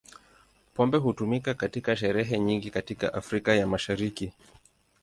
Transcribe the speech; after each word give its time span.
Pombe 0.73 0.97
hutumika 0.97 1.53
katika 1.53 1.95
sherehe 1.95 2.39
nyingi 2.39 2.69
katika 2.71 3.13
Afrika 3.13 3.55
ya 3.55 3.67
Mashariki. 3.67 4.33